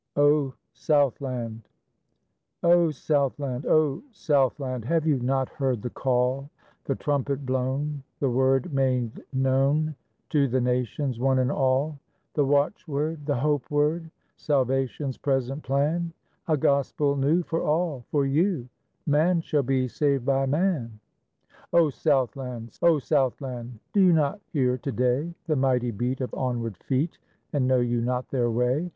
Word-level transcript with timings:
O 0.15 0.51
SOUTHLAND! 0.73 1.67
O 2.63 2.89
Southland! 2.89 3.67
O 3.67 4.01
Southland! 4.09 4.83
Have 4.83 5.05
you 5.05 5.19
not 5.19 5.47
heard 5.49 5.83
the 5.83 5.91
call, 5.91 6.49
The 6.85 6.95
trumpet 6.95 7.45
blown, 7.45 8.01
the 8.19 8.31
word 8.31 8.73
made 8.73 9.21
known 9.31 9.93
To 10.29 10.47
the 10.47 10.59
nations, 10.59 11.19
one 11.19 11.37
and 11.37 11.51
all? 11.51 11.99
The 12.33 12.43
watchword, 12.45 13.27
the 13.27 13.35
hope 13.35 13.69
word, 13.69 14.09
Salvation's 14.37 15.19
present 15.19 15.61
plan? 15.61 16.11
A 16.47 16.57
gospel 16.57 17.15
new, 17.15 17.43
for 17.43 17.61
all 17.61 18.03
for 18.09 18.25
you: 18.25 18.67
Man 19.05 19.39
shall 19.39 19.61
be 19.61 19.87
saved 19.87 20.25
by 20.25 20.47
man. 20.47 20.99
O 21.73 21.91
Southland! 21.91 22.79
O 22.81 22.97
Southland! 22.97 23.77
Do 23.93 24.01
you 24.01 24.13
not 24.13 24.41
hear 24.51 24.79
to 24.79 24.91
day 24.91 25.31
The 25.45 25.55
mighty 25.55 25.91
beat 25.91 26.21
of 26.21 26.33
onward 26.33 26.77
feet, 26.77 27.19
And 27.53 27.67
know 27.67 27.81
you 27.81 28.01
not 28.01 28.29
their 28.29 28.49
way? 28.49 28.89